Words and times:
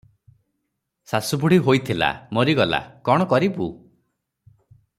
ଶାଶୁ 1.11 1.39
ବୁଢ଼ୀ 1.43 1.59
ହୋଇଥିଲା, 1.67 2.09
ମରିଗଲା, 2.37 2.81
କଣ 3.11 3.29
କରିବୁ? 3.35 3.69